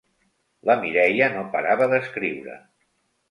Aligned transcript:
La 0.69 0.75
Mireia 0.83 1.27
no 1.35 1.43
parava 1.57 1.87
d'escriure. 1.93 2.57